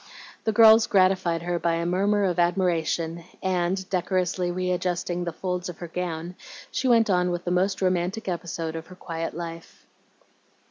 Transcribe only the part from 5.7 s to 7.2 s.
her gown, she went